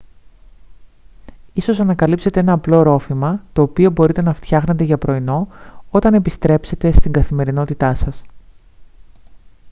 ίσως 1.53 1.79
ανακαλύψετε 1.79 2.39
ένα 2.39 2.53
απλό 2.53 2.81
ρόφημα 2.81 3.43
το 3.53 3.61
οποίο 3.61 3.91
μπορείτε 3.91 4.21
να 4.21 4.33
φτιάχνετε 4.33 4.83
για 4.83 4.97
πρωινό 4.97 5.47
όταν 5.91 6.13
επιστρέψετε 6.13 6.91
στην 6.91 7.11
καθημερινότητά 7.11 7.93
σας 7.93 8.23